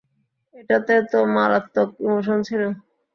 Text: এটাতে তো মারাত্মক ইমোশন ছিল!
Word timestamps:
এটাতে 0.55 0.93
তো 1.11 1.19
মারাত্মক 1.35 1.89
ইমোশন 2.03 2.39
ছিল! 2.47 2.61